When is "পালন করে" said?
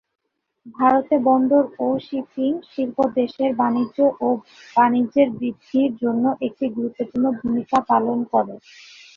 7.89-8.55